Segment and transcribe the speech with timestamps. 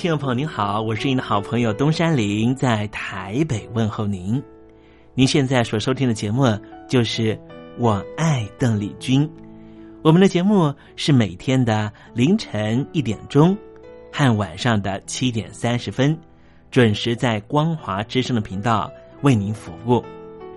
[0.00, 4.42] 听众朋友您好，我是您的好朋友东山林，在台北问候您。
[5.12, 6.46] 您现在所收听的节目
[6.88, 7.36] 就是
[7.76, 9.28] 《我爱邓丽君》，
[10.00, 13.54] 我们的节目是每天的凌晨一点钟
[14.10, 16.18] 和晚上的七点三十分，
[16.70, 18.90] 准时在光华之声的频道
[19.20, 20.02] 为您服务。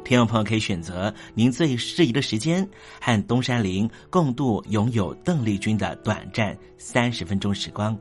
[0.06, 2.66] 听众朋友可以选择您最适宜的时间，
[3.02, 7.94] 和东山林共度拥有邓丽君的短暂三十分钟时光。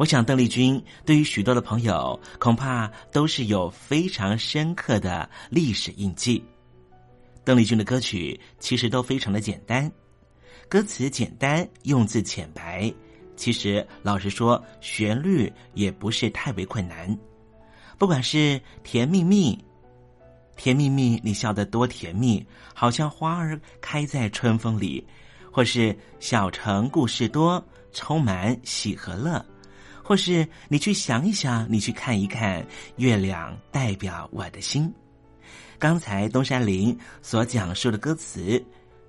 [0.00, 6.42] 我想，邓丽君对于许多的朋友，恐怕都是有非常深刻的历史印记。
[7.44, 9.92] 邓丽君的歌曲其实都非常的简单，
[10.70, 12.90] 歌词简单，用字浅白。
[13.36, 17.14] 其实，老实说，旋律也不是太为困难。
[17.98, 19.62] 不管是甜蜜蜜，
[20.56, 25.04] 甜蜜蜜，你笑得多甜蜜，好像花儿开在春风里；
[25.52, 27.62] 或是小城故事多，
[27.92, 29.44] 充满喜和乐。
[30.10, 32.66] 或是你去想一想，你去看一看，
[32.96, 34.92] 月亮代表我的心。
[35.78, 38.60] 刚才东山林所讲述的歌词，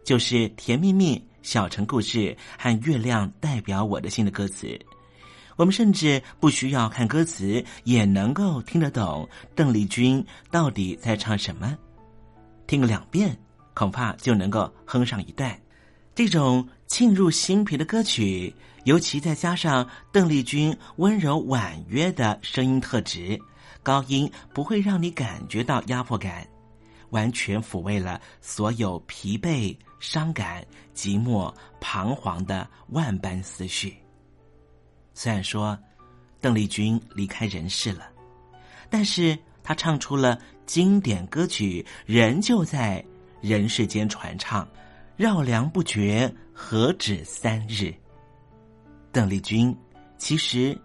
[0.03, 4.79] 就是甜蜜蜜小城故事和月亮代表我的心的歌词。
[5.55, 11.75] 我们甚至不需要看歌词，也能够听得懂邓丽君到底在唱什么。
[12.67, 13.35] 听个两遍，
[13.73, 15.59] 恐怕就能够哼上一段。
[16.13, 18.53] 这种沁入心脾的歌曲。
[18.83, 23.39] 尤其再加上邓丽君温柔婉约的声音特质，
[23.81, 26.45] 高音不会让你感觉到压迫感，
[27.11, 33.95] 完全抚慰了所有疲惫、伤感、寂寞、彷徨的万般思绪。
[35.13, 35.79] 虽然说
[36.41, 38.09] 邓丽君离开人世了，
[38.89, 43.01] 但是她唱出了经典歌曲，仍旧在
[43.39, 44.67] 人世间传唱，
[45.21, 47.93] 绕梁不绝，何止三日。
[49.11, 49.77] 邓丽君
[50.17, 50.75] 其实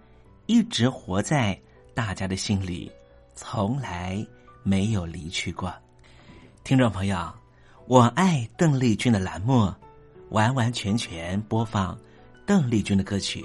[0.44, 1.58] 一直活在
[1.94, 2.92] 大家的心里，
[3.34, 4.22] 从来
[4.62, 5.72] 没有离去过。
[6.64, 7.32] 听众朋友，
[7.86, 9.72] 我爱邓丽君的栏目，
[10.28, 11.98] 完完全全播放
[12.44, 13.42] 邓丽君的歌曲。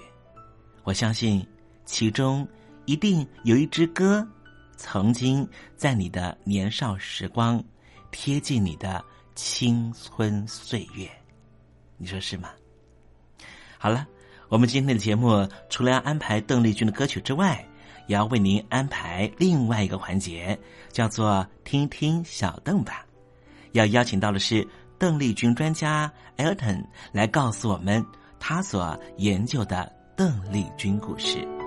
[0.83, 1.47] 我相信
[1.85, 2.45] 其中
[2.83, 4.27] 一定有一支歌，
[4.75, 5.47] 曾经
[5.77, 7.63] 在你的年少时光
[8.11, 9.01] 贴近你的
[9.35, 11.09] 青春岁月，
[11.97, 12.49] 你说是吗？
[13.77, 14.07] 好了。
[14.49, 17.65] 我们今天的节目除了要安排邓丽君的歌曲之外，
[18.07, 20.59] 也要为您安排另外一个环节，
[20.91, 23.05] 叫做“听听小邓吧”。
[23.71, 24.67] 要邀请到的是
[24.99, 26.83] 邓丽君专家 Elton
[27.13, 28.05] 来告诉我们
[28.41, 31.60] 他所研究的邓丽君故事。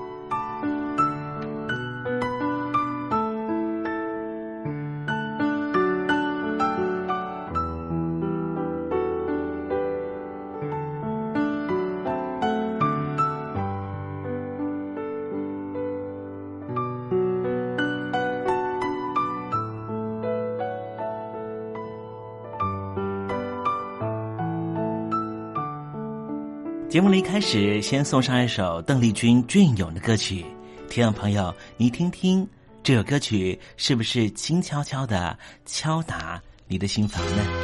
[26.94, 30.46] 节目的一开始，先送上一首邓丽君隽永的歌曲，
[30.88, 32.48] 听众朋友，你听听
[32.84, 35.36] 这首歌曲是不是轻悄悄的
[35.66, 37.63] 敲打你的心房呢？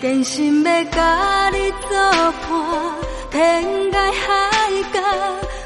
[0.00, 1.98] 真心要甲你作
[2.48, 2.52] 伴，
[3.32, 5.00] 天涯海角，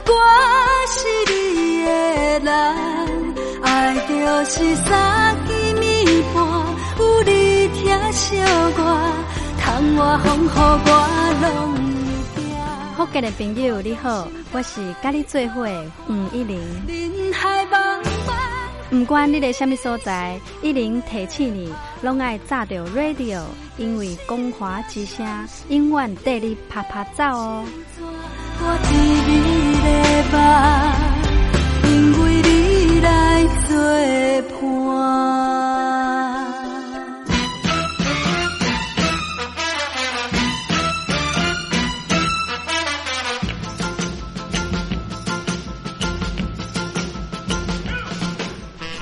[0.06, 0.12] 我
[0.88, 0.96] 是
[1.30, 1.90] 你的。
[2.40, 2.46] 人，
[3.62, 4.12] 爱就
[4.46, 6.42] 是三更暝半，
[6.98, 8.36] 有你听小
[8.70, 8.80] 歌，
[9.60, 10.88] 窗外风雨我
[11.42, 11.46] 拢
[12.34, 12.96] 会惊。
[12.96, 15.68] 福建的朋友你好，我是跟你做伙
[16.08, 16.58] 吴一玲。
[16.88, 18.02] 人海茫
[18.92, 21.72] 不管你在什么所在，一零提起你，
[22.02, 23.40] 拢爱炸着 radio，
[23.78, 25.26] 因为光华之声
[25.70, 27.64] 永远带你啪啪走哦。
[28.60, 28.66] 我，
[31.88, 31.90] 因
[32.22, 33.74] 为你来作
[34.60, 35.41] 伴。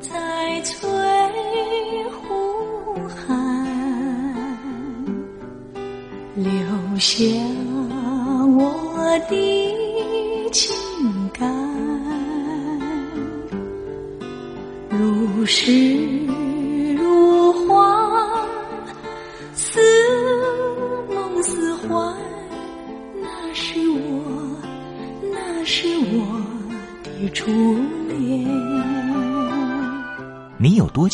[0.00, 0.88] 在翠
[2.10, 3.24] 湖畔
[6.34, 6.52] 留
[6.98, 7.24] 下
[8.56, 10.74] 我的情
[11.32, 11.48] 感，
[14.90, 16.15] 如诗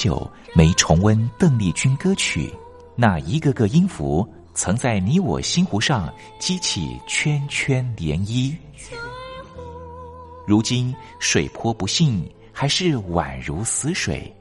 [0.02, 2.52] 久没重温邓丽君歌曲？
[2.97, 8.52] 那一个个音符，曾在你我心湖上激起圈圈涟漪。
[10.44, 14.35] 如今水波不兴，还是宛如死水。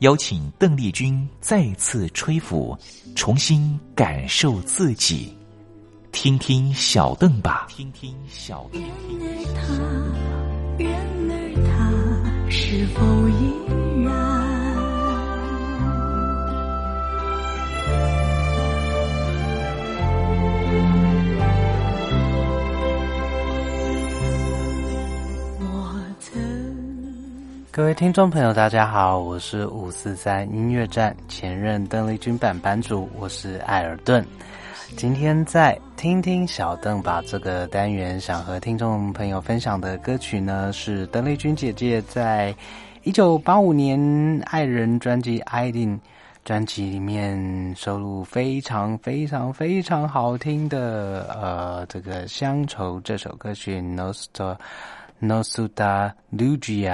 [0.00, 2.76] 邀请邓丽君再次吹拂，
[3.14, 5.32] 重新感受自己。
[6.10, 8.82] 听听小邓吧，听听小邓。
[10.78, 10.90] 然
[11.30, 13.65] 而他是否已
[27.76, 34.26] 各位听众朋友，大家好，我是五四三音乐站前任邓丽君版版主，我是艾尔顿。
[34.96, 42.56] 今天在听听小邓把这个单元想和听众朋友分享的歌曲呢，是邓丽君姐姐在
[43.02, 44.00] 一九八五年
[44.44, 46.00] 《爱人》专辑《I d i n
[46.46, 54.56] 专辑里面收录非常非常非常好听的呃这个《乡愁》这首歌曲《Nostra
[55.20, 56.90] Nostra Lugia》。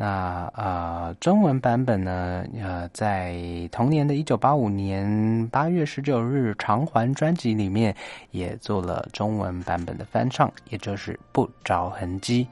[0.00, 2.42] 那呃，中文版本呢？
[2.58, 3.36] 呃，在
[3.70, 7.94] 同年的一九八五年八月十九日，《偿还》专辑里面
[8.30, 12.44] 也做了中文版本的翻唱，也就是《不着痕迹》。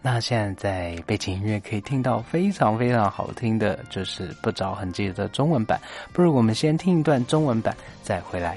[0.00, 5.78] 那现在在背景音乐可以听到非常非常好听的，就是《不着痕迹》的中文版。
[6.10, 8.56] 不如我们先听一段中文版，再回来。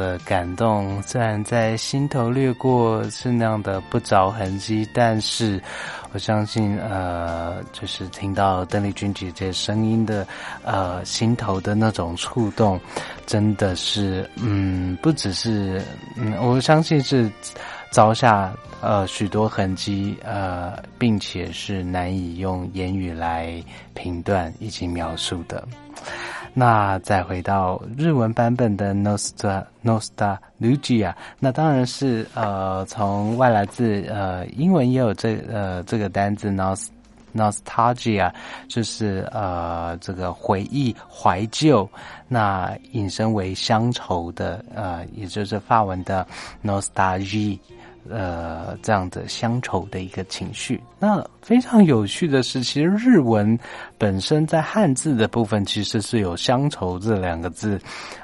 [0.00, 5.62] 的感动，虽然在心头掠过是那样的不着痕迹，但是
[6.12, 10.26] 我相信，呃，就是听到邓丽君姐姐声音的，
[10.64, 12.80] 呃，心头的那种触动，
[13.26, 15.82] 真的是，嗯，不只是，
[16.16, 17.30] 嗯，我相信是
[17.92, 25.68] 凿下呃许多痕迹，呃，并且是难以用言语来评断以及描述的。
[26.52, 36.88] 那再回到日文版本的 nostra nostalgia 那当然是呃从外来自呃英文也有这呃这个单字 Nost
[37.34, 38.32] Nostalgia，
[38.68, 41.88] 就是呃这个回忆怀旧，
[42.26, 46.26] 那引申为乡愁的呃也就是法文的
[46.64, 47.58] Nostalgie。
[48.08, 50.82] 呃，这样的乡愁的一个情绪。
[50.98, 53.56] 那非常有趣的是，其实日文
[54.00, 57.78] 本身在汉字的部分其实是有“乡愁”这两个字，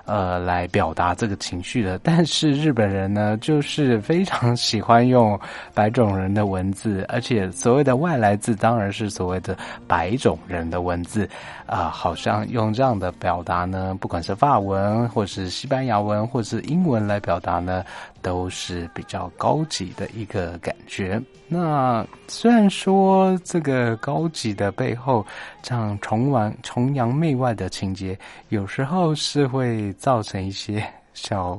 [0.07, 1.99] 呃，来表达这个情绪的。
[2.03, 5.39] 但是日本人呢，就是非常喜欢用
[5.75, 9.55] 白种人的文字，而且所谓的外来字当然是所谓的
[9.87, 11.29] 白种人的文字
[11.67, 17.85] 啊，好像用这样的表达呢，不管是法文或是西班牙文或是英文来表达呢，
[18.23, 21.21] 都是比较高级的一个感觉。
[21.49, 25.25] 那虽然说这个高级的背后，
[25.67, 28.17] 像崇玩崇洋媚外的情节，
[28.51, 30.81] 有时候是会造成一些
[31.13, 31.59] 小。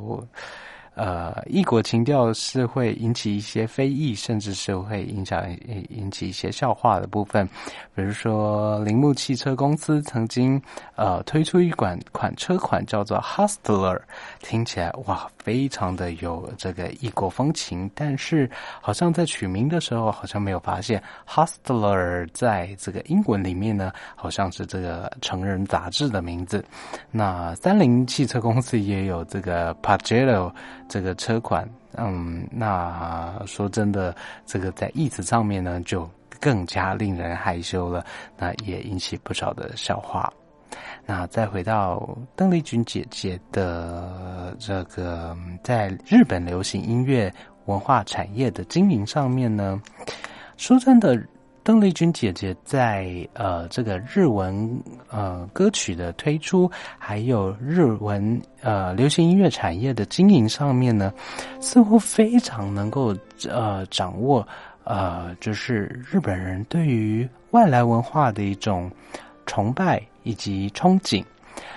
[0.97, 5.47] 呃，异国情调是会引起一些非议，甚至是会影响
[5.89, 7.47] 引起一些笑话的部分。
[7.93, 10.60] 比如说，铃木汽车公司曾经
[10.95, 14.01] 呃推出一款款车款叫做 Hustler，
[14.39, 17.88] 听起来哇，非常的有这个异国风情。
[17.93, 18.49] 但是
[18.81, 26.65] 好像在取名的时候，好像没有发现 Hustler 在这个英文里面呢，好像是这个成人杂志的名字。
[27.12, 30.51] 那三菱汽车公司也有这个 Pajero。
[30.88, 38.06] 这个车款，嗯，那说真的，这个在意思上面呢，就更加令人害羞了。
[38.38, 40.32] 那也引起不少的笑话。
[41.06, 47.34] 那再回到邓丽君姐姐的这个在日本流行音乐
[47.65, 49.82] 文化产业的经营上面呢，
[50.58, 51.17] 说真的。
[51.67, 61.13] 邓丽君姐姐在呃这个日文呃歌曲的推出，还有日文呃流行音乐产业的经营上面呢，
[61.60, 63.13] 似乎非常能够
[63.49, 64.47] 呃掌握
[64.86, 68.89] 呃就是日本人对于外来文化的一种
[69.45, 71.21] 崇拜以及憧憬。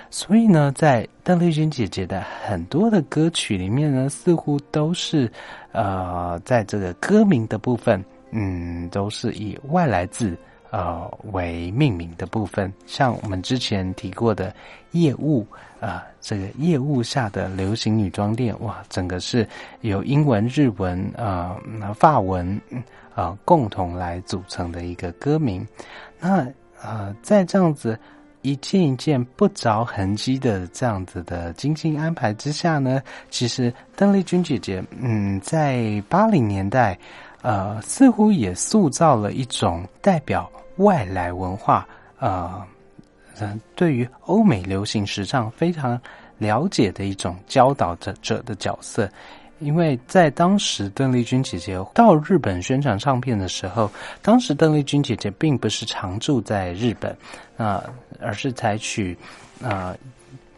[0.08, 5.28] 所以呢，在邓丽君姐姐的很多的歌曲里面呢，似乎都是
[5.72, 10.36] 呃，在这个歌名的部分，嗯，都是以外来字
[10.70, 12.72] 呃为命名的部分。
[12.86, 14.54] 像我们之前提过的
[14.92, 15.46] 业务
[15.80, 19.46] 啊，这个业务下的流行女装店，哇，整个是
[19.80, 21.56] 有英文、日文啊、
[21.94, 22.60] 法文
[23.14, 25.66] 啊共同来组成的一个歌名。
[26.18, 26.46] 那
[26.82, 27.98] 呃，在这样子。
[28.42, 36.98] 一件一件不着痕迹的这样子的精心安排之下呢，其实邓丽君姐姐，嗯，在八零年代，
[37.42, 41.86] 呃，似乎也塑造了一种代表外来文化，
[42.18, 42.66] 呃，
[43.74, 46.00] 对于欧美流行时尚非常
[46.38, 49.08] 了解的一种教导者者的角色。
[49.58, 53.90] 因为在当时，邓丽君姐姐到日本宣传唱片的时候，
[54.22, 57.14] 当时邓丽君姐姐并不是常住在日本，
[57.58, 57.84] 啊，
[58.20, 59.16] 而是采取，
[59.62, 59.94] 啊。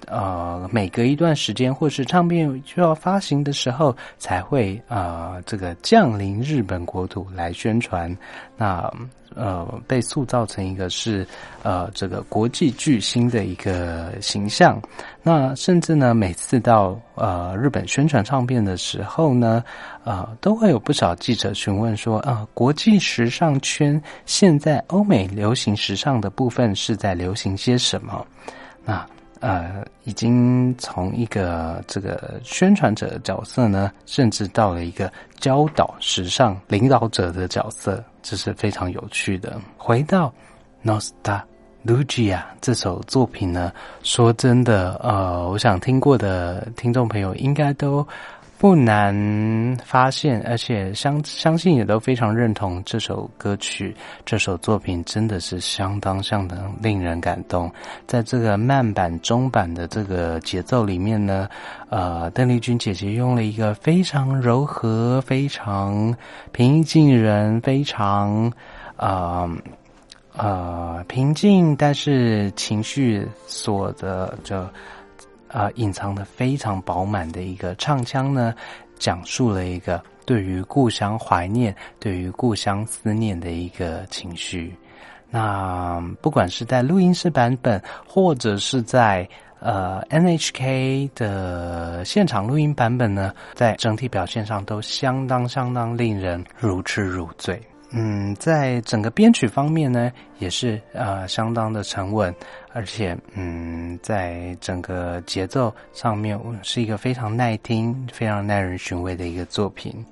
[0.06, 8.16] 呃每隔一段时间，或是唱片就要发行的时候，才会啊，这个降临日本国土来宣传。
[8.56, 8.92] 那
[9.34, 11.26] 呃，被塑造成一个是
[11.62, 14.80] 呃这个国际巨星的一个形象。
[15.22, 19.64] 那甚至呢，每次到呃日本宣传唱片的时候呢，
[20.04, 28.26] 呃，都会有不少记者询问说，啊，国际时尚圈现在欧美流行时尚的部分是在流行些什么？
[28.84, 29.06] 那。
[29.42, 39.60] 呃，已经从一个这个宣传者的角色呢，甚至到了一个教导时尚领导者的角色，这是非常有趣的。
[39.76, 40.32] 回到
[40.88, 41.42] 《Nostalgia》
[42.60, 43.72] 这首作品呢，
[44.04, 48.06] 说真的，呃，我想听过的听众朋友应该都。
[48.62, 49.12] 不难
[49.84, 53.92] 发现，而且相相信也都非常认同这首歌曲，
[54.24, 57.68] 这首作品真的是相当相当令人感动。
[58.06, 61.48] 在这个慢板中板的这个节奏里面呢，
[61.88, 66.16] 呃，邓丽君姐姐用了一个非常柔和、非常
[66.52, 68.48] 平易近人、非常
[68.94, 69.50] 啊
[70.36, 74.64] 呃平静，但是情绪所的就。
[75.52, 78.54] 啊，隐藏的非常饱满的一个唱腔呢，
[78.98, 84.74] 讲述了一个对于故乡怀念、对于故乡思念的一个情绪。
[85.30, 89.28] 那不管是在录音室版本，或者是在
[89.60, 97.60] 呃 NHK 的现场录音版本呢，在整体表现上都相当相当令人如痴如醉。
[97.94, 102.34] 嗯，在整个编曲方面呢，也是呃相当的沉稳，
[102.72, 110.04] 而且嗯，在整个节奏上面是一个非常耐听、非常耐人寻味的一个作品。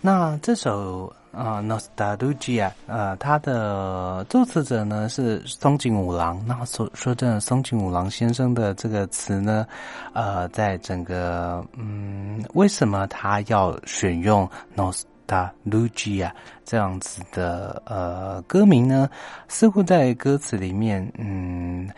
[0.00, 6.40] 那这首啊《Nostalgia》呃，它的作词者呢是松井五郎。
[6.46, 9.66] 那说说真的，松井五郎先生的这个词呢，
[10.12, 16.28] 呃，在整个嗯，为什么他要选用 nost 他 Lugia
[16.64, 19.08] 这样子的呃歌名呢，
[19.46, 21.88] 似乎在歌词里面，嗯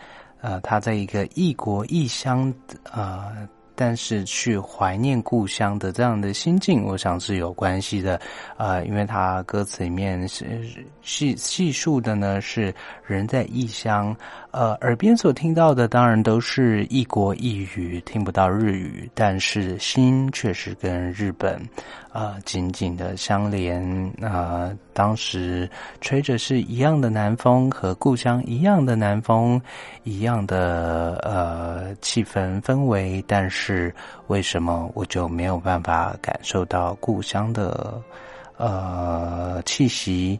[0.41, 2.53] 呃，他在一个异国异乡
[2.91, 3.49] 呃。
[3.73, 8.21] 但是去怀念故乡的这样的心境，我想是有关系的，
[8.57, 10.61] 呃，因为他歌词里面是
[11.01, 12.71] 细细述的呢，是
[13.03, 14.15] 人在异乡，
[14.51, 21.61] 呃，耳边所听到的当然都是异国异语，听不到日语，但是心却是跟日本，
[22.11, 23.81] 呃，紧紧的相连，
[24.21, 25.69] 啊，当时
[26.01, 29.61] 吹着是一样的南风，和故乡一样的南风，
[30.03, 33.51] 一样的呃气氛氛围，但。
[33.53, 33.93] 是
[34.27, 38.01] 为什么我就没有办法感受到故乡的
[38.55, 40.39] 呃气息，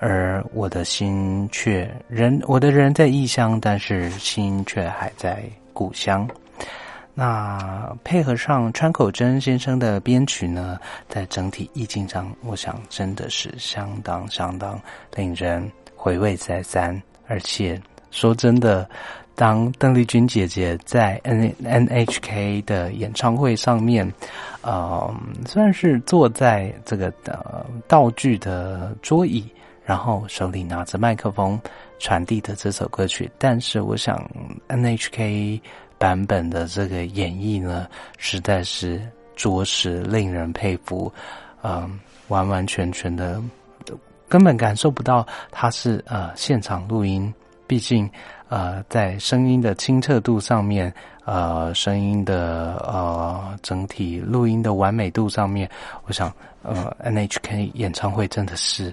[0.00, 6.28] 而我的心却人我的人在异乡，但是心却还在故乡。
[7.14, 14.80] 那配合上川口真先生的编曲呢，在整体意境上，我想真的是相当相当
[15.14, 18.88] 令人回味再三，而且说真的。
[19.36, 24.06] 当邓丽君姐姐在 N N H K 的演唱会上面，
[24.60, 25.14] 呃，
[25.46, 29.50] 算是坐在这个呃道具的桌椅，
[29.90, 31.60] 然后手里拿着麦克风
[31.98, 34.24] 传递的这首歌曲，但是我想
[34.68, 35.60] N H K
[35.98, 39.02] 版本的这个演绎呢，实在是
[39.34, 41.12] 着实令人佩服，
[41.62, 41.98] 嗯，
[42.28, 43.42] 完完全全的
[44.28, 47.34] 根本感受不到它是呃现场录音，
[47.66, 48.08] 毕竟。
[48.48, 50.92] 呃，在声音的清澈度上面，
[51.24, 55.70] 呃，声音的呃整体录音的完美度上面，
[56.04, 56.32] 我想，
[56.64, 58.92] 呃，N H K 演唱会真的是，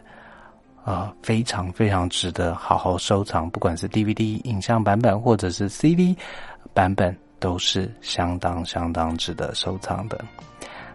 [0.88, 6.16] 啊，非常非常值得好好收藏，不管是 DVD 影像版本或者是 CD
[6.74, 10.24] 版本，都是相当相当值得收藏的。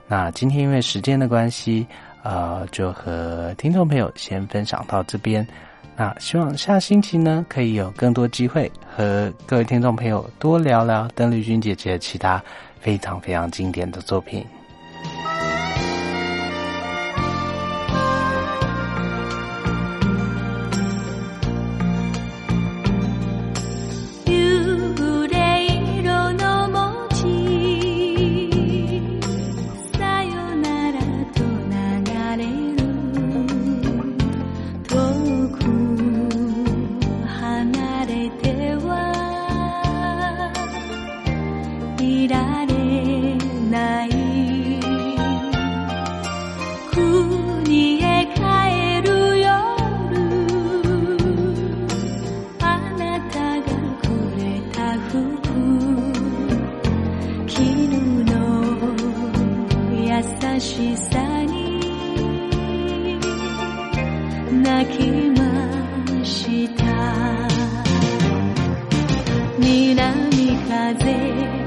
[0.09, 1.87] 那今天因为时间的关系，
[2.22, 5.46] 呃，就和听众朋友先分享到这边。
[5.94, 12.42] 那希望下星期呢，可以有更多机会和各位听众朋友多聊聊邓丽君姐姐其他
[12.81, 14.42] 非常非常经典的作品。
[69.62, 71.62] 南風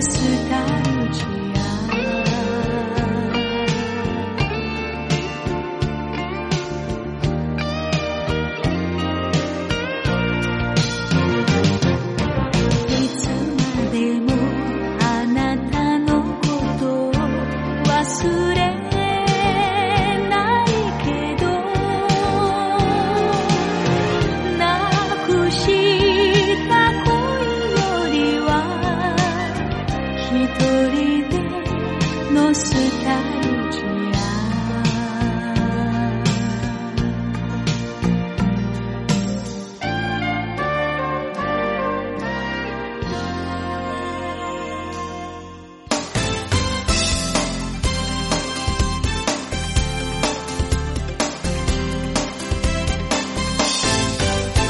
[0.00, 0.85] 时代